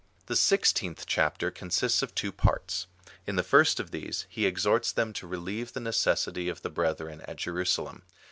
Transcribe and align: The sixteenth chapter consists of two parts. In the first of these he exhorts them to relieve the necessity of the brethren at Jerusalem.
The 0.25 0.35
sixteenth 0.35 1.05
chapter 1.05 1.51
consists 1.51 2.01
of 2.01 2.15
two 2.15 2.31
parts. 2.31 2.87
In 3.27 3.35
the 3.35 3.43
first 3.43 3.79
of 3.79 3.91
these 3.91 4.25
he 4.29 4.47
exhorts 4.47 4.91
them 4.91 5.13
to 5.13 5.27
relieve 5.27 5.73
the 5.73 5.79
necessity 5.79 6.49
of 6.49 6.63
the 6.63 6.71
brethren 6.71 7.21
at 7.27 7.37
Jerusalem. 7.37 8.01